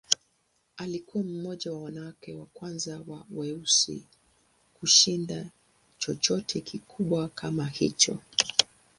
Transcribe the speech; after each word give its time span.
Alikuwa 0.77 1.23
mmoja 1.23 1.71
wa 1.73 1.83
wanawake 1.83 2.33
wa 2.33 2.45
kwanza 2.45 3.03
wa 3.07 3.25
weusi 3.31 4.05
kushinda 4.73 5.49
chochote 5.97 6.61
kikubwa 6.61 7.29
kama 7.29 7.65
hicho. 7.67 8.17